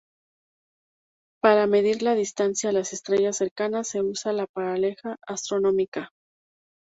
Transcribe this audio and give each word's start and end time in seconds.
Para 1.43 1.67
medir 1.67 2.01
la 2.01 2.15
distancia 2.15 2.71
a 2.71 2.73
las 2.73 2.91
estrellas 2.91 3.37
cercanas 3.37 3.87
se 3.87 4.01
usa 4.01 4.33
la 4.33 4.47
paralaje 4.47 4.95
astronómica. 5.27 6.09